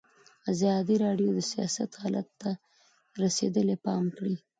[0.51, 2.49] ازادي راډیو د سیاست حالت ته
[3.23, 4.35] رسېدلي پام کړی.